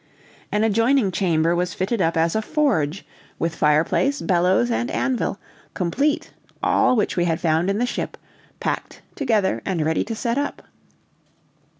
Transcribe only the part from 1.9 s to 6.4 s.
up as a forge, with fireplace, bellows, and anvil, complete,